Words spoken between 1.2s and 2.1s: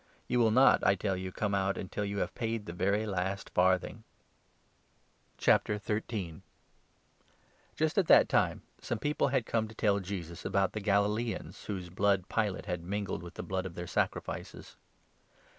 come 59 out until